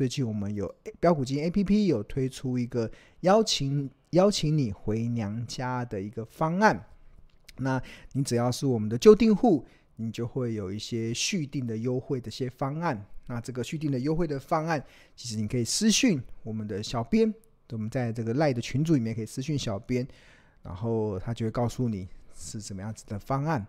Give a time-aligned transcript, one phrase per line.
[0.00, 6.82] 最近我们有标股金 APP 有推出一个邀请邀请你回娘家的一个方案。
[7.58, 7.78] 那
[8.12, 9.62] 你只要是我们的旧订户，
[9.96, 13.04] 你就会有一些续订的优惠的一些方案。
[13.26, 14.82] 那这个续订的优惠的方案，
[15.14, 17.30] 其实你可以私讯我们的小编，
[17.68, 20.08] 我们在这个赖的群组里面可以私讯小编，
[20.62, 23.66] 然后他就会告诉你是什么样子的方案。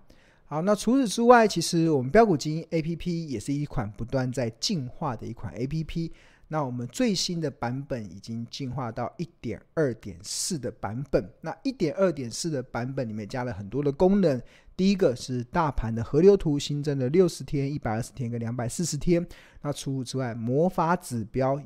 [0.51, 6.11] 好，那除此之外，其实我们标股基金 APP 也是一款不断在进化的一款 APP。
[6.49, 11.25] 那我们最新的版本已经进化到一点二点四的版本。
[11.39, 14.41] 那一点二点四的版本里面加了很多的功能。
[14.75, 19.25] 第一个是大盘的河流图新增了六十天、一百二十天跟两百四十天。
[19.61, 21.57] 那除此之外，魔法指标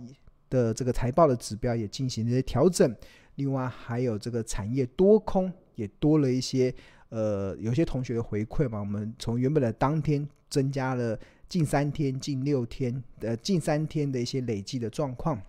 [0.47, 2.95] 的这个财报的指标也进行了一些调整。
[3.33, 6.71] 另外还有这个产业多空也多了一些。
[7.09, 11.17] 呃，有些同学的回馈嘛，我们从原本的当天增加了。
[11.47, 15.39] 近三天、近六天呃近三天的一些累计的状况，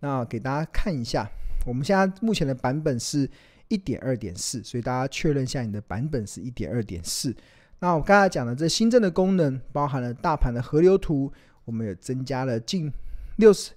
[0.00, 1.26] 那给大家看一下。
[1.64, 3.28] 我们现在目前的版本是
[3.68, 7.34] 一点二点四，所以大家确认一下你的版本是一点二点四。
[7.78, 11.32] 那我刚才讲的这新增的功能，包含了大盘的河流图，
[11.64, 12.92] 我们也增加了近
[13.36, 13.72] 六十。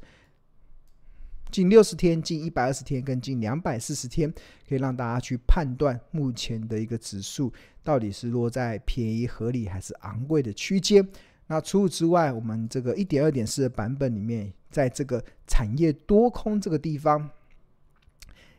[1.52, 4.32] 近六十天、近一百二十天跟近两百四十天，
[4.68, 7.52] 可以让大家去判断目前的一个指数
[7.84, 11.08] 到底是落在便宜、合理还是昂贵的区间。
[11.48, 17.28] 那除此之外，我们这个一点二点四的版本里面，在这个产业多空这个地方，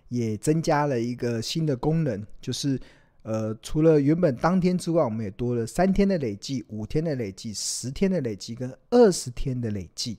[0.08, 2.80] 也增加了一个新的功能，就是
[3.22, 10.19] 呃，除了原本当天之外，我们也多了三天的累计、五天的累计、十天的累计跟二十天的累计。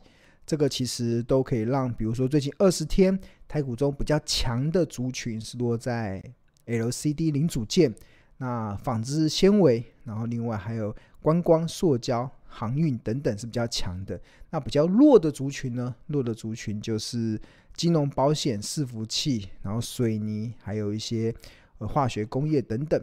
[0.52, 6.22] 这个其实都可以让，比如说最近二十天台股中比较强的族群是落在
[6.66, 7.96] LCD 零组件、
[8.36, 14.20] 那纺织纤维，然后另外还有观光、塑胶、航运等等是比较强的。
[14.50, 15.96] 那比较弱的族群呢？
[16.08, 17.40] 弱的族群就是
[17.74, 21.34] 金融、保险、伺服器，然后水泥，还有一些
[21.78, 23.02] 化学工业等等。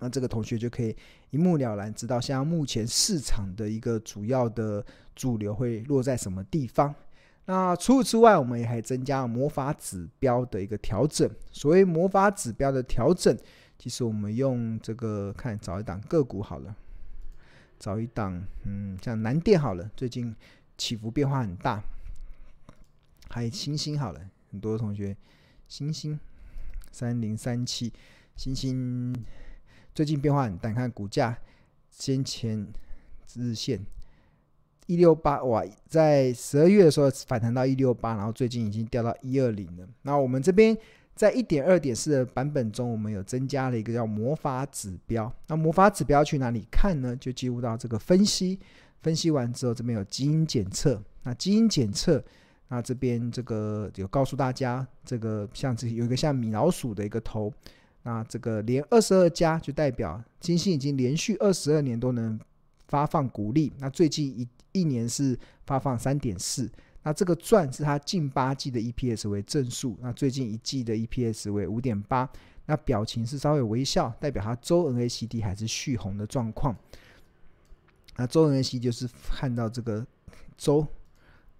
[0.00, 0.96] 那这个同学就可以
[1.30, 4.82] 一目了然，知道现在目前市场的一个主要的
[5.18, 6.94] 主流会落在什么地方。
[7.46, 11.28] 那除此之外，我们也还增加了魔法指标的一个调整。
[11.50, 13.36] 所谓魔法指标的调整，
[13.76, 16.76] 其实我们用这个看找一档个股好了，
[17.80, 20.32] 找一档嗯，像南电好了，最近
[20.76, 21.82] 起伏变化很大。
[23.28, 24.20] 还有星星好了，
[24.52, 25.16] 很多同学
[25.66, 26.18] 星星
[26.92, 27.92] 三零三七
[28.36, 29.12] 星星。
[29.94, 31.36] 最近变化很大，看股价
[31.90, 32.68] 先前
[33.34, 33.84] 日线
[34.88, 39.86] 一六八哇，在十二月的时候反弹到一六八，然后最近已经掉到一二零了。
[40.00, 40.74] 那我们这边
[41.14, 45.30] 在一点二点四的版本中，我们有增加了一个叫魔法指标。
[45.46, 47.14] 那魔法指标去哪里看呢？
[47.16, 48.58] 就进入到这个分析，
[49.02, 50.98] 分析完之后，这边有基因检测。
[51.24, 52.24] 那基因检测，
[52.68, 57.52] 那这边这个有告诉大家，这个像这有一个像米老鼠的一个头。
[58.04, 62.40] 那这个连二十二家就代表金星已经连续二十二年都能
[62.86, 63.70] 发放股利。
[63.78, 66.70] 那最近一一年是发放三点四。
[67.02, 69.96] 那这个赚是它近八季的 EPS 为正数。
[70.00, 72.28] 那最近一季的 EPS 为五点八。
[72.66, 76.76] 那表情是稍微微笑，代表它周 NACD 还是续红的状况。
[78.16, 80.06] 那周 NACD 就是看到这个
[80.56, 80.86] 周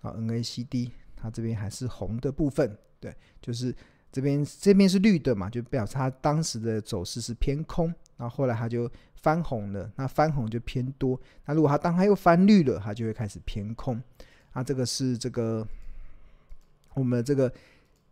[0.01, 3.75] 啊 NACD 它这边还是红的部分，对，就是。
[4.11, 11.19] 这边这边是绿的嘛，就表示它当时的走势是偏空，然后后来它就翻红了，那翻红就偏多。
[11.47, 13.99] 那如果它当它又翻绿了，它就会开始偏空。
[14.53, 15.67] 啊，这个是这个
[16.95, 17.51] 我们这个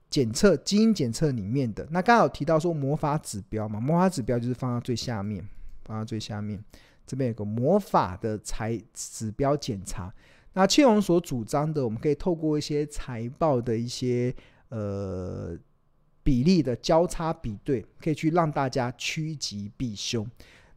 [0.08, 1.86] 检测基因检测里面的。
[1.90, 5.44] 那刚好提到说魔法指标嘛，魔法指标就是放到最下面，
[5.84, 6.62] 放到最下面。
[7.04, 10.14] 这边有个魔法的财指标检查。
[10.52, 14.32] 那庆荣所主张的，我们可以透过一些财报的一些
[14.68, 15.58] 呃。
[16.26, 20.28] 比例的交叉比对，可以去让大家趋吉避凶。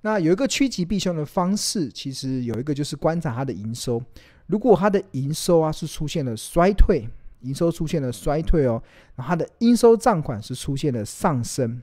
[0.02, 4.00] 那有一个趋吉避凶的方式，其实有一个就是观察它的营收。
[4.46, 7.10] 如果它的营收啊是出现了衰退，
[7.42, 8.80] 营收出现了衰退哦，
[9.16, 11.82] 然后它的应收账款是出现了上升，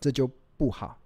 [0.00, 0.98] 这就不好，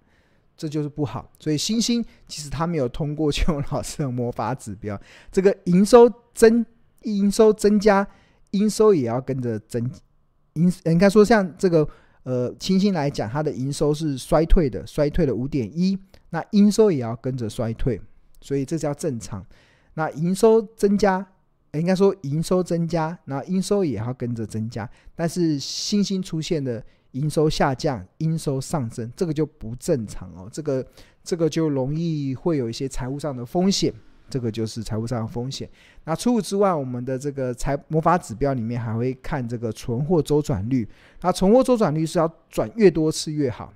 [0.57, 1.31] 这就是不好。
[1.37, 4.99] 所以星星其实它没有通过邱老师的魔法指标，
[5.31, 6.65] 这个营收增，
[7.03, 8.07] 营收增加，
[8.49, 9.91] 应收也要跟着增。
[10.53, 11.87] 营应该说，像这个
[12.23, 15.97] 呃，清新来讲，它的营收是衰退的，衰退了五点一，
[16.31, 17.99] 那应收也要跟着衰退，
[18.41, 19.45] 所以这叫正常。
[19.93, 21.25] 那营收增加，
[21.73, 30.85] 应该说营收增加，那应收也要跟着增加，但是新兴出现的营收下降，应收上升，这个就不正常哦，这个
[31.23, 33.93] 这个就容易会有一些财务上的风险，
[34.29, 35.67] 这个就是财务上的风险。
[36.03, 40.87] 那除此之外，我们的这个财魔法指标里面还会看这个存货周转率。
[41.21, 43.73] 那存货周转率是要转越多次越好。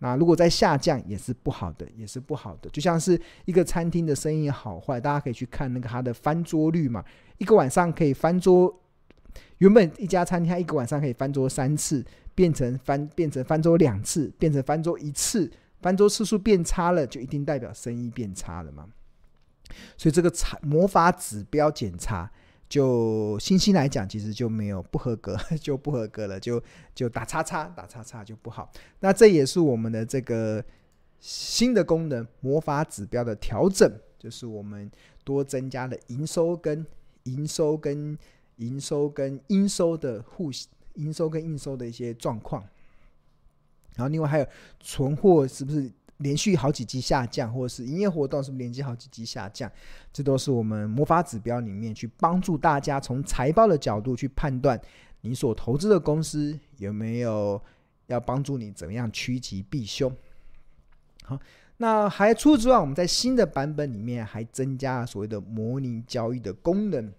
[0.00, 2.68] 那如果在下降也是不好的，也是不好的。
[2.70, 7.04] 就像是一个餐厅的生意好坏，大家可以去看那个它的翻桌率嘛。
[7.38, 8.74] 一个晚上可以翻桌，
[9.58, 12.04] 原本一家餐厅它一个晚上可以翻桌三次，
[12.34, 15.48] 变成翻变成翻桌两次，变成翻桌一次，
[15.80, 18.88] 翻桌次数变差了，就一定代表生意变差了嘛。
[19.96, 22.30] 所以这个查魔法指标检查。
[22.68, 26.58] 就星星来讲，其实就没有不合格， 就不合格了，就
[26.94, 28.72] 就打叉叉，打叉叉就不好。
[29.00, 30.64] 那这也是我们的这个
[31.20, 34.90] 新的功能——魔法指标的调整，就是我们
[35.22, 36.86] 多增加了营收跟
[37.24, 38.18] 营收跟
[38.56, 40.50] 营收跟应收的互
[40.94, 42.62] 营收跟应收的一些状况。
[43.96, 44.46] 然后另外还有
[44.80, 45.92] 存货是不是？
[46.22, 49.70] 连续好几季下降，或者是营业活动是不是连续好几季下降？
[50.12, 54.80] 这都是我们魔法指标里面去帮助大家从财报的角度去判断
[55.20, 57.60] 你所投资的公司有没有
[58.06, 60.14] 要帮助你怎么样趋吉避凶。
[61.24, 61.38] 好，
[61.76, 67.12] 那还除此之外，我们在新的版本里面还增加了所谓的模拟交易的功能。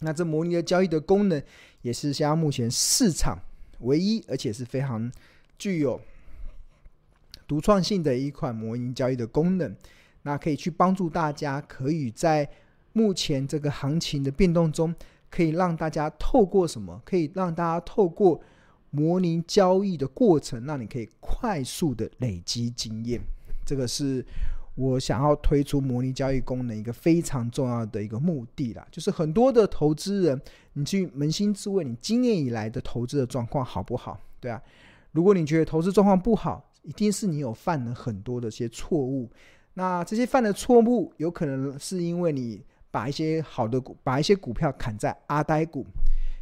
[0.00, 1.42] 那这模拟的交易的功能
[1.82, 3.38] 也是现在目前市场
[3.80, 5.10] 唯一，而且是非常
[5.58, 6.00] 具有。
[7.52, 9.76] 独创性的一款模拟交易的功能，
[10.22, 12.48] 那可以去帮助大家，可以在
[12.94, 14.94] 目前这个行情的变动中，
[15.28, 16.98] 可以让大家透过什么？
[17.04, 18.40] 可以让大家透过
[18.88, 23.20] 模拟交易的过程，让你可以快速的累积经验。
[23.66, 24.24] 这个是
[24.74, 28.88] 我想要推出模拟交易功能一个非常重要的一个目的啦。
[28.90, 30.40] 就是很多的投资人，
[30.72, 34.18] 你去扪心自问，你今年以来的投资的状况好不好？
[34.40, 34.58] 对啊，
[35.10, 39.30] 如果你觉得投资状况不好，一定是你有犯了很多的一些错误，
[39.74, 45.86] 那这些犯的错误有可能是因为你把一些好的股，把一些股票砍在阿呆股，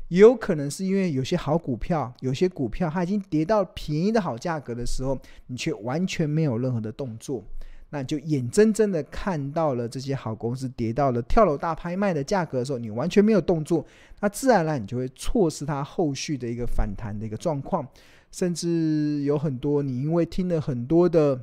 [0.09, 7.45] 也有可能是因为有些好股票，有些股票它已经跌到便宜的好价格的时候，你却完全没有任何的动作，
[7.91, 13.85] 那你就眼睁睁的看到了这些好公司跌到了跳楼大拍卖的价格的时候，你完全没有动作，
[14.21, 17.87] 那自然而然你就会错失它后续的一个反弹的一个状况。
[18.31, 21.41] 甚至有很多，你因为听了很多的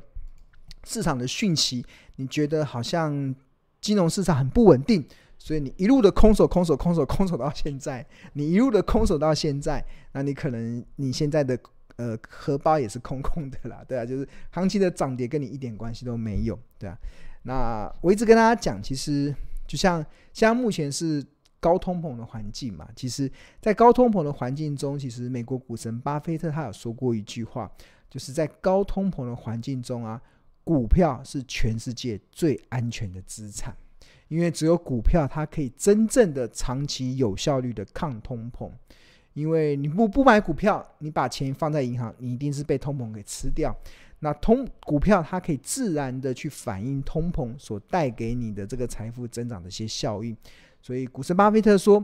[0.85, 1.85] 市场的讯息，
[2.15, 3.35] 你觉得好像
[3.81, 5.05] 金融市场很不稳定，
[5.37, 11.59] 所以你一路的空手、空手、空手、空手到现在，你一路的空手到现在，那你可能你现在的
[11.97, 16.97] 呃荷包也是空空的啦，对啊，就是行情的涨跌跟你一点关系都没有，对啊。
[17.43, 19.35] 那我一直跟大家讲，其实
[19.67, 21.25] 就像像目前是。
[21.59, 23.31] 高通膨的环境嘛，其实，
[23.61, 27.71] 在高通膨的环境中，其实美国股神巴菲特他有说过一句话，
[28.09, 30.21] 就是在高通膨的环境中啊，
[30.63, 33.75] 股票是全世界最安全的资产，
[34.27, 38.69] 因为只有股票它可以真正的长期有效率的抗通膨，
[39.33, 43.75] 因为你不不买股票，你把钱放在银行，你一定是被通膨给吃掉。
[44.19, 50.35] 那通股票它可以自然的去反映通膨所带给你的这个财富增长的一些效应。
[50.87, 52.01] 所以，股神巴菲特说，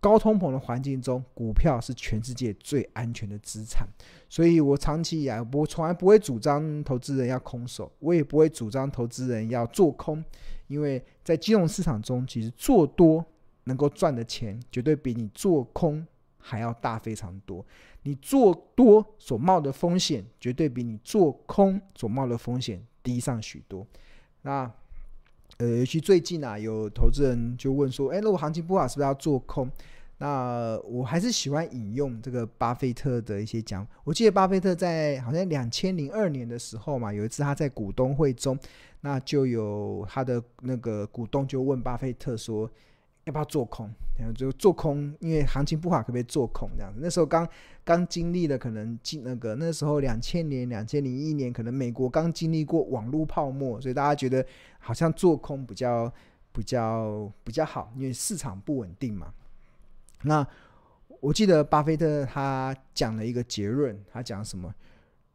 [0.00, 3.86] 高通膨的环境中，股票是全世界最安全的资产。
[4.28, 10.24] 所以我长期以来，我从来不会主张投资人要空手，我也不会主张投资人要做空，
[10.66, 13.24] 因为在金融市场中，其实做多
[13.62, 16.04] 能够赚的钱，绝对比你做空
[16.36, 17.64] 还要大非常多。
[18.02, 23.86] 你做多所冒的风险，绝对比你做空所冒的风险低上许多。
[24.42, 24.68] 那。
[25.56, 29.68] 呃，尤其最近啊，有投资人就问说：“哎，如果行情不好，是不是要做空？”
[30.18, 33.86] 那我还是喜欢引用这个巴菲特的一些讲。
[34.04, 38.58] 我记得巴菲特在好像两千零二年的时候嘛，有一次他在股东会中，
[39.00, 42.70] 那就有他的那个股东就问巴菲特说。
[43.28, 43.90] 要不要做空？
[44.16, 46.98] 然后就做空，因为行情不好，可不可以做空这样子？
[47.00, 47.46] 那时候刚
[47.84, 54.44] 刚经历了可能经那个那时候两千年、两千零一年，可能美国刚经历过网络泡沫，所以大家觉得
[54.78, 56.10] 好像做空比较
[56.52, 59.30] 比较比较好，因为市场不稳定嘛。
[60.22, 60.44] 那
[61.20, 64.74] 我记得巴菲特他讲了一个结论，他讲什么？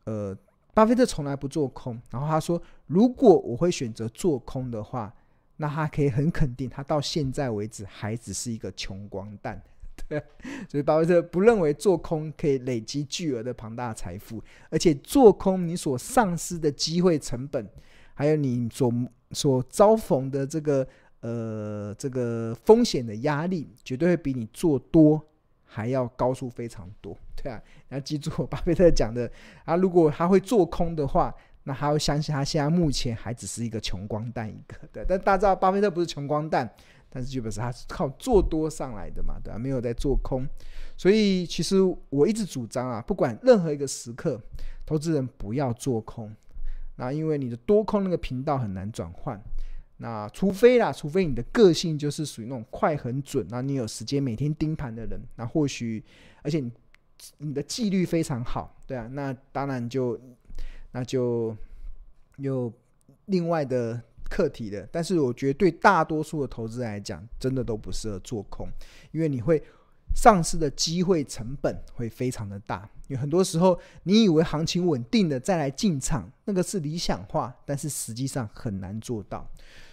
[0.05, 0.35] 呃，
[0.73, 5.13] 巴菲特从来不做空，然后他说，如果我会选择做空的话。
[5.63, 9.61] 那他可以很肯定，他到现在为止还只是一个穷光蛋，
[10.09, 10.21] 对。
[10.67, 17.65] 所以巴菲特不认为做空可以累积巨额的庞大财富，而且做空你所丧失的机会成本，
[18.13, 18.93] 还有你所
[19.31, 20.85] 所遭逢的这个
[21.21, 25.25] 呃这个风险的压力，绝对会比你做多
[25.63, 27.61] 还要高出非常多，对啊。
[27.87, 29.31] 你要记住巴菲特讲的
[29.63, 31.33] 啊，如果他会做空的话。
[31.63, 35.05] 那他会相信他现在目前还只是一个穷光蛋一个，对。
[35.07, 36.69] 但大家知道巴菲特不是穷光蛋，
[37.09, 39.57] 但是基本上他是靠做多上来的嘛，对吧？
[39.57, 40.45] 没有在做空，
[40.97, 41.77] 所以其实
[42.09, 44.41] 我一直主张啊，不管任何一个时刻，
[44.85, 46.35] 投资人不要做空，
[46.97, 49.41] 那因为你的多空那个频道很难转换。
[49.97, 56.03] 那除非啦，除非你的个性就是属于那种快很准，那你有时间每天盯盘的人，那或许，
[56.41, 56.69] 而且你
[57.37, 60.19] 你的纪律非常好，对啊，那当然就
[60.93, 61.53] 那就
[62.37, 62.71] 有
[63.25, 64.87] 另外的课题了。
[64.89, 68.69] 但是我觉得对大多数的投资来讲，真的都不适合做空，
[69.11, 69.61] 因为你会
[70.15, 72.89] 丧失的机会成本会非常的大。
[73.09, 79.45] 因为很多时候你以为行情稳定的再来进场，那个是理想化，但是实际上很难做到。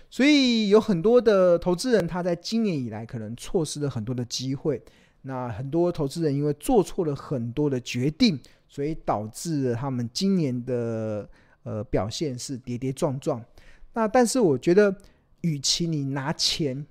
[0.09, 4.83] 所以有很多的投资人，他在今年以来可能错失了很多的机会。
[5.23, 11.29] 那很多投资人因为做错了很多的决定，所以导致了他们今年的
[11.65, 13.45] 呃表现是跌跌撞撞。
[13.93, 14.97] 那但是我觉得，
[15.41, 16.87] 与其你拿钱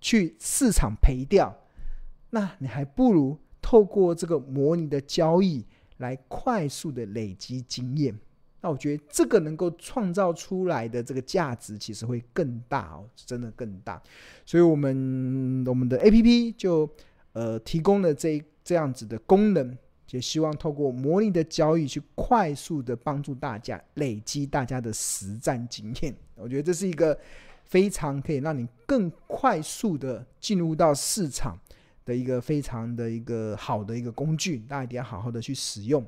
[0.00, 1.54] 去市场赔掉，
[2.30, 5.66] 那你还不如透过这个模拟的交易
[5.96, 8.16] 来快速的累积经验。
[8.60, 14.00] 那我觉得这个能够创造出来的这个价值，其实会更大哦，真的更大。
[14.44, 16.88] 所以，我们我们的 APP 就
[17.32, 19.76] 呃提供了这这样子的功能，
[20.10, 26.14] 也希望透过模拟的交易去快速的帮助大家累积大家的实战经验。
[26.36, 27.18] 我觉得这是一个
[27.64, 31.58] 非常可以让你更快速的进入到市场
[32.04, 36.04] 的一个非常的一个好的一个工具，大家一定要好好的去使用。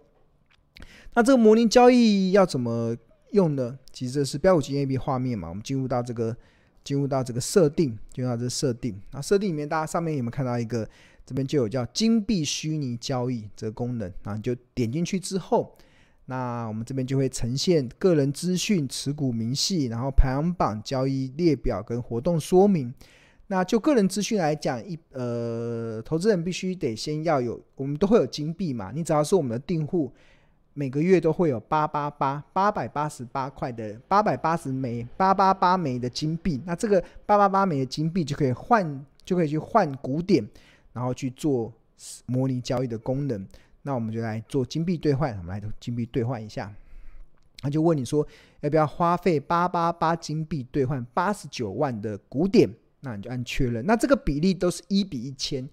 [1.15, 2.97] 那这个模拟交易要怎么
[3.33, 3.77] 用呢？
[3.93, 5.49] 其实这是标股基金 A P P 画面嘛。
[5.49, 6.37] 我们进入到这个，
[6.85, 9.01] 进入到这个设定，进入到这个设定。
[9.11, 10.89] 那设定里面，大家上面有没有看到一个？
[11.29, 14.11] 这边就有叫金币虚拟交易这个功能。
[14.23, 15.77] 那你就点进去之后，
[16.25, 22.95] 那我们这边就会呈现个人资讯、持股明细，然后排行榜、交易列表跟活动说明。
[23.49, 28.91] 那就个人资讯来讲，一呃，投资人必须得先要有，我们都会有金币嘛。
[28.95, 30.11] 你只要是我们的订户。
[30.75, 40.47] 每个月都会有八八八八百八十八块的八百八十枚八八八枚的金币，那这个八八八枚的金币就可以换，就可以去换古典，
[40.93, 41.73] 然后去做
[42.27, 43.47] 模拟交易的功能。
[43.83, 46.75] 那我们就来做金币兑换，我们来金币兑换一下。
[47.61, 48.27] 他就问你说
[48.61, 52.69] 要不要花费八八八金币兑换八十九万的古典？
[53.01, 53.85] 那你就按确认。
[53.87, 55.69] 那这个比例都是一比一千。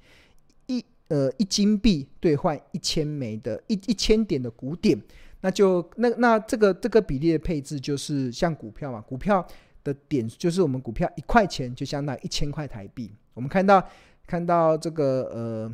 [0.68, 5.00] 一呃，一金币兑换一千枚的一一千点的古典，
[5.42, 9.46] 那就那那这个这个比例的配置就是像股票嘛，股票
[9.84, 13.12] 的点就是我们股票一块钱就相当于一千块台币。
[13.36, 13.88] 我们看到
[14.26, 15.72] 看到这个呃，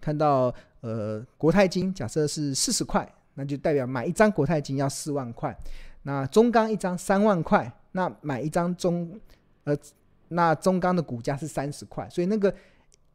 [0.00, 5.56] 看到呃国泰金假设是四十块，那就代表买一张国泰金要四万块。
[6.02, 9.20] 那中钢一张三万块，那买一张中
[9.64, 9.76] 呃
[10.28, 12.54] 那中钢的股价是三十块，所以那个。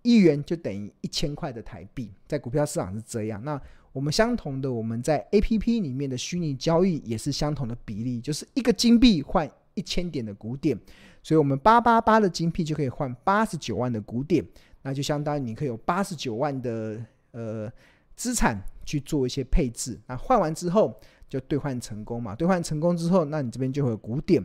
[0.03, 3.43] 一元就等于一千块的台币，在股票市场是这样。
[3.43, 3.61] 那
[3.91, 10.77] 我们相同的，我们在 APP 里面的虚拟交易也是相同的比例，就是一个金币换一千点的古典，
[11.21, 14.43] 所以我们八八八的金币就可以换八十九万的古典，
[14.81, 16.99] 那就相当于你可以有八十九万的
[17.31, 17.71] 呃
[18.15, 19.97] 资产去做一些配置。
[20.07, 22.35] 那换完之后就兑换成功嘛？
[22.35, 24.43] 兑换成功之后，那你这边就会有古典。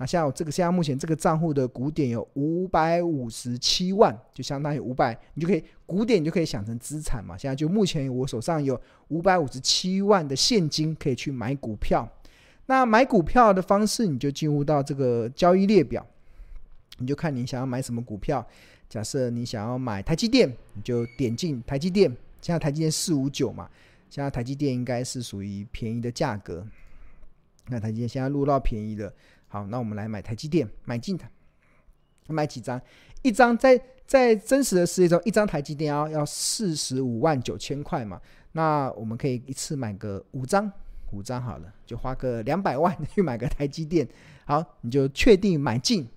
[0.00, 7.36] 那像我这个现在目前这个账户的古典有五百五十七万，就相当于五百，你就可以古典你就可以想成资产嘛。
[7.36, 12.08] 现在就目前我手上有五百五十七万的现金可以去买股票。
[12.68, 16.06] 那买股票的方式，你就进入到这个交易列表，
[16.98, 18.46] 你就看你想要买什么股票。
[18.90, 22.14] 假设你想要买台积电，你就点进台积电。
[22.42, 23.68] 现在台积电四五九嘛，
[24.10, 26.66] 现在台积电应该是属于便宜的价格。
[27.68, 29.12] 那台积电现在录到便宜的。
[29.48, 31.26] 好，那我们来买台积电，买进它，
[32.28, 32.78] 买几张？
[33.22, 38.20] 一张在在真实的世界中，一张台积电要要四十五万九千块嘛？
[38.52, 40.70] 那我们可以一次买个五张，
[41.12, 44.06] 五张好了，就花个两百万去买个台积电。
[44.44, 46.08] 好，你就确定买进，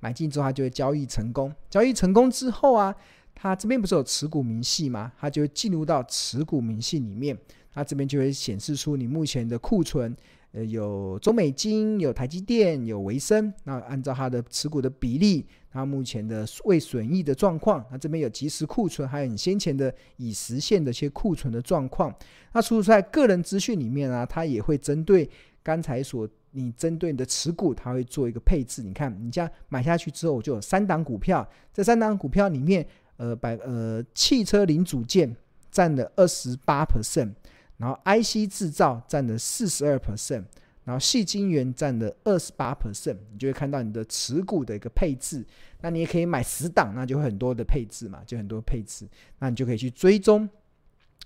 [0.00, 1.54] 买进之后它就会交易成功。
[1.70, 2.94] 交易成功之后啊，
[3.34, 5.12] 它这边不是有持股明细吗？
[5.18, 7.36] 它就会进入到持股明细里面，
[7.72, 10.16] 它这边就会显示出你目前的库存。
[10.52, 13.52] 呃，有中美金，有台积电，有维生。
[13.64, 22.14] 那按照它的持股的比例，它目前的未损益的状况，那这边有即时库存，还有你先前的已实现的一些库存的状况。
[22.54, 25.28] 那除此之外，个人资讯里面啊，它也会针对
[25.62, 28.82] 刚才所你针对你的持股，它会做一个配置。
[28.82, 32.84] 你看，你这样买下去之后，我就有三档股票，这三档股票里面，
[33.18, 35.36] 呃，百呃汽车零组件
[35.70, 37.34] 占了二十八 percent。
[37.78, 40.44] 然后 IC 制造占了四十二 percent，
[40.84, 45.44] 然后细晶圆占了二十八 percent，你就会看到你的持股的一个配置。
[45.80, 49.08] 那你也可以买十档，那就很多的配置嘛，就很多配置，
[49.38, 50.48] 那你就可以去追踪，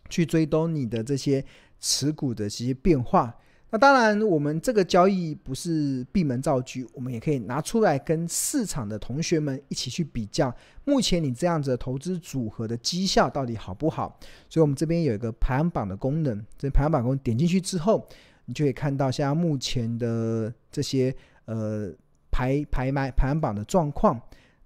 [0.08, 1.44] 去追踪你的这些
[1.80, 3.34] 持股的这些变化。
[3.72, 14.14] 那当然，我们这个交易不是闭门造车，我们也可以拿出来跟市场的同学们一起去比较，目前你这样子的投资组合的绩效到底好不好？
[14.50, 18.06] 所以，我们这边有一个排行榜的功能，这排行榜功能点进去之后，
[18.44, 21.14] 你就可以看到现在目前的这些
[21.46, 21.90] 呃
[22.30, 24.20] 排排买排行榜的状况。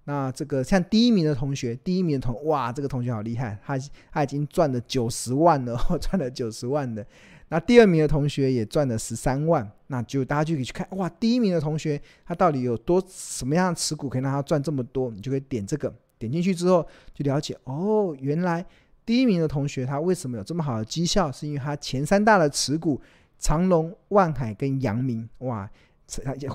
[0.09, 3.77] 那这个像第一名的同学，第一名的同哇，这个同学好厉害，他
[4.09, 7.05] 他已经赚了九十万了，赚了九十万的。
[7.49, 15.11] 那第二名的同学也赚了十三万，那就大家就可以去看哇，第一名的同学他到底有多什么样的持股可以让他赚这么多？
[15.11, 18.65] 你就可以点这个，点进去之后就了解哦，原来
[19.05, 21.29] 第一名的同学他为什么有这么好的绩效？
[21.29, 23.01] 是因为他前三大的持股
[23.37, 25.69] 长隆、万海跟阳明，哇，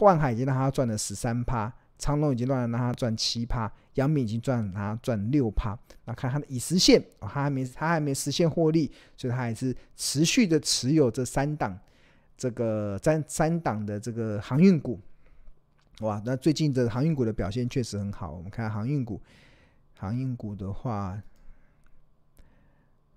[0.01, 1.71] 万海已经让他赚了十三趴。
[2.03, 5.79] 长隆已经乱了，让他赚七趴；阳明已经赚了，他赚六趴。
[6.05, 11.79] 那看他的已实现，他还没，他还没实现获利，所以他还是持续的持有这三档，
[12.37, 14.99] 这个三三档的这个航运股。
[16.01, 18.33] 哇，那最近的航运股的表现确实很好。
[18.33, 19.23] 我们看航运股，
[19.97, 21.23] 航运股的话，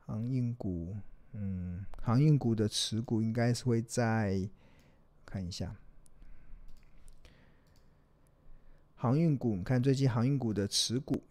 [0.06, 0.96] 航运股，
[1.34, 4.48] 嗯，航运股的持股应该是会在
[5.26, 5.76] 看一下。
[9.06, 11.22] 航运股，你看最近航运股的持股，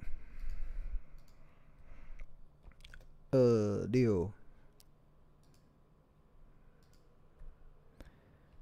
[3.33, 4.31] 二六。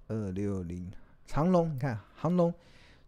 [0.09, 0.91] 二六零，
[1.27, 2.53] 长龙，你看航龙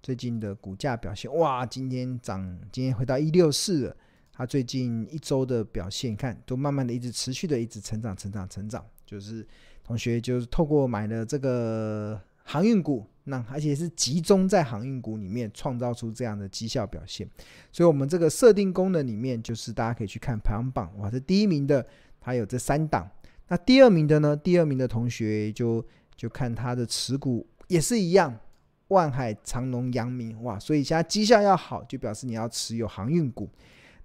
[0.03, 3.97] 最近的股价表现，哇，今天涨，今天回到一六四了。
[4.31, 9.47] 它最近一周的表现，看都慢慢的一直持续的一直成长，成长，成长，就是
[9.83, 13.05] 同学就是透过买了这个航运股。
[13.27, 17.27] 那而且是集中在航运股里面创造出这样的绩效表现，
[17.73, 21.87] 所以，我们这个设定功能里面，就是大家可以去看排行榜，哇，这第一名的
[22.21, 23.11] 他有这三档，
[23.49, 24.37] 那第二名的呢？
[24.37, 25.83] 第二名的同学就
[26.15, 28.39] 就看他的持股也是一样，
[28.89, 33.49] 万海、长荣、阳明，哇，所以现在绩效要好，就表示你要持有航运股。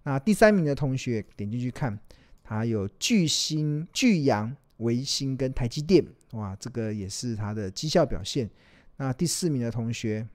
[0.03, 1.99] 那第三名的同学点进去看，
[2.41, 8.49] 他有巨星、巨阳、维新跟台积电，哇，这个也是他的绩效表现。
[8.97, 10.27] 那第四名的同学，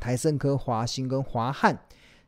[0.00, 1.78] 台胜科、华兴跟华汉，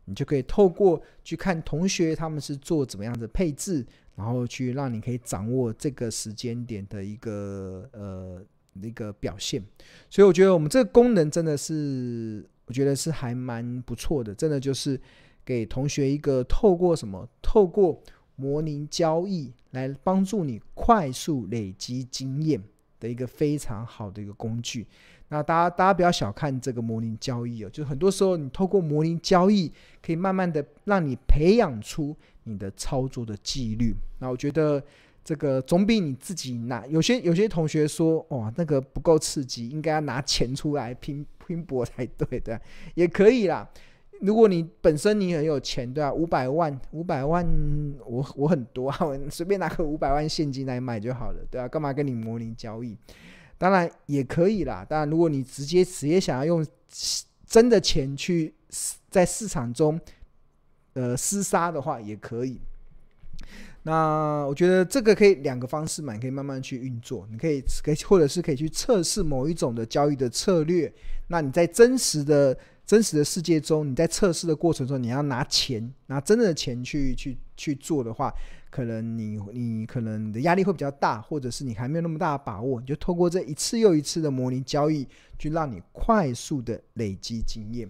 [0.04, 8.40] 你就可以透过去看同学他们是做怎么样的配置，然后去让你可以掌握这个时间点的一个呃
[8.82, 9.64] 一个表现。
[10.08, 15.00] 所以我觉得我们这个功能真的是，我觉得是还蛮不错的，真的就是
[15.44, 18.00] 给同学一个透过什么，透过
[18.36, 22.62] 模拟交易来帮助你快速累积经验
[22.98, 24.86] 的一个非常好的一个工具。
[25.28, 33.94] 那大家，大家不要小看这个模拟交易哦，就很多时候你透过模拟交易，可以慢慢的让你培养出你的操作的纪律。
[34.18, 34.82] 那我觉得
[35.24, 36.86] 这个总比你自己拿。
[36.86, 42.60] 有些有些同学说，哇，那个不够刺激，应该要拿钱出来拼拼搏才对的，
[42.94, 43.68] 也可以啦。
[44.24, 47.46] 如果你本身你很有钱，对啊，五百万，五百万，
[48.06, 52.96] 我我很多啊， 我随便拿个五百万现金来买就好了，对啊，干嘛跟你模拟交易？
[53.58, 54.84] 当然也可以啦。
[54.88, 56.66] 当然，如果你直接直接想要用
[57.46, 58.54] 真的钱去
[59.10, 60.00] 在市场中
[60.94, 62.58] 呃厮杀的话，也可以。
[63.82, 67.28] 那我觉得这个可以两个方式嘛，你可以慢慢去运作。
[67.30, 70.90] 你可以可以或者是可以去测试某一种的交易的策略。
[71.28, 78.32] 那你在真实的真实的世界中，你在测试的过程中，你要拿钱拿真的钱去去去做的话。
[78.70, 85.06] 可能你你可能你的压力会比较大，或者是你还没有那么大的把握，你就透过这一次又一次的模拟交易，
[85.38, 87.88] 去让你快速的累积经验。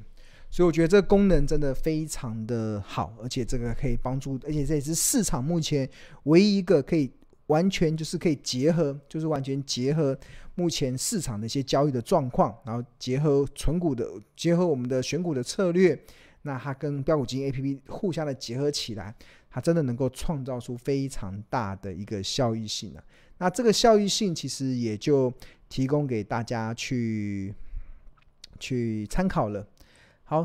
[0.50, 5.88] 所以我觉得这个功能真的非常的好，而且这个可以帮助，而且这也是市场目前
[6.24, 7.10] 唯一一个可以
[7.46, 10.18] 完全就是可以结合，就是完全结合
[10.54, 15.98] 目前市场的一些交易的状况，然后结合存股的，结合我们的选股的策略，
[16.42, 19.14] 那它跟标股基金 APP 互相的结合起来。
[19.50, 23.04] 它真的能够创造出非常大的一个效益性啊！
[23.38, 25.32] 那这个效益性其实也就
[25.68, 27.54] 提供给大家去
[28.58, 29.64] 去参考了。
[30.24, 30.44] 好，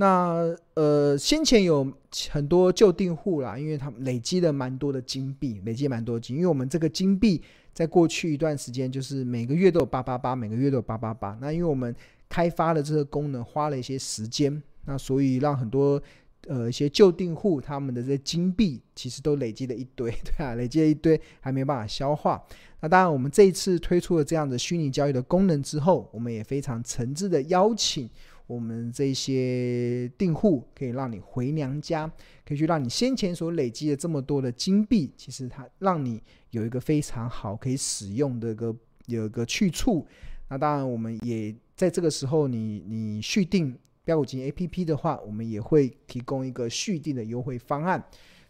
[0.00, 1.92] 那呃先前有
[2.30, 11.36] 很多旧订户啦，因为他们累积了蛮多的金币，累积蛮多金，因为我们这个金币在过去一段时间就是每个月都有八八八，每个月都有八八八。
[11.40, 11.92] 那因为我们
[12.28, 16.00] 开发了这个功能，花了一些时间，那所以让很多。
[16.46, 22.42] 呃一些旧订户他们的这些金币，其实都累积了一堆， 对啊，累积了一堆还没办法消化。
[22.80, 28.08] 那当然，我们这一次推出了这样的虚拟交易的功能之后，我们也非常诚挚的邀请
[28.48, 32.10] 我们这些订户，可以让你回娘家，
[32.44, 38.74] 可以去让你先前所累积的这么多的金币，其实它让你有一个非常好可以使用的一个
[39.06, 40.04] 有一个去处。
[40.48, 48.02] 那当然，我们也在这个时候你，你续订标股金 APP 的话，我们也会提供一个续订的优惠方案，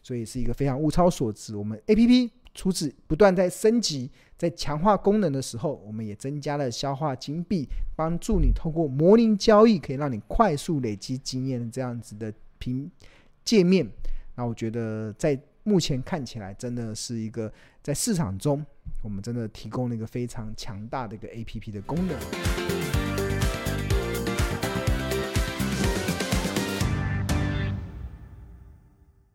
[0.03, 1.55] 所以是一个非常物超所值。
[1.55, 2.31] 我们 APP。
[2.55, 12.89] 除此不断在升级、在强化功能的时候，我们也增加了消化金币，帮助你通过模拟交易，可以让你快速累积经验的这样子的屏
[13.45, 13.85] 界面。
[14.37, 18.65] 那我觉得在目前看起来，真的是一个在市场中，
[19.03, 22.98] 我们真的提供了一个非常强大的一个 APP 的功能。